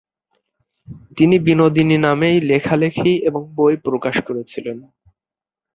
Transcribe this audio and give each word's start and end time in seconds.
তিনি 1.17 1.35
বিনোদিনী 1.39 1.97
নামেই 1.97 2.37
লেখালেখি 2.41 3.11
এবং 3.23 3.41
বই 3.55 3.75
প্রকাশ 3.77 4.15
করেছিলেন। 4.27 4.77